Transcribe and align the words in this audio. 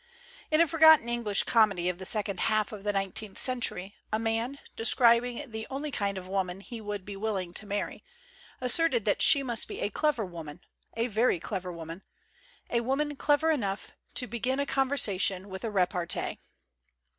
In 0.49 0.59
a 0.59 0.67
forgotten 0.67 1.07
English 1.07 1.43
comedy 1.43 1.87
of 1.87 1.99
the 1.99 2.07
second 2.07 2.39
half 2.39 2.71
of 2.71 2.83
the 2.83 2.91
nineteenth 2.91 3.37
century, 3.37 3.97
a 4.11 4.17
man, 4.17 4.57
describ 4.75 5.23
ing 5.27 5.51
the 5.51 5.67
only 5.69 5.91
kind 5.91 6.17
of 6.17 6.27
woman 6.27 6.61
he 6.61 6.81
would 6.81 7.05
be 7.05 7.15
willing 7.15 7.53
to 7.53 7.67
marry, 7.67 8.03
asserted 8.59 9.05
that 9.05 9.21
she 9.21 9.43
must 9.43 9.67
be 9.67 9.79
a 9.79 9.91
clever 9.91 10.25
woman, 10.25 10.61
a 10.97 11.05
very 11.05 11.39
clever 11.39 11.71
woman 11.71 12.01
"a 12.71 12.81
woman 12.81 13.15
clever 13.15 13.51
enough 13.51 13.91
to 14.15 14.25
begin 14.25 14.59
a 14.59 14.65
conversation 14.65 15.49
with 15.49 15.63
a 15.63 15.69
repartee 15.69 16.39